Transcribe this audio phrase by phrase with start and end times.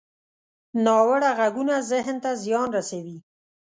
[0.85, 3.17] ناوړه غږونه ذهن ته زیان رسوي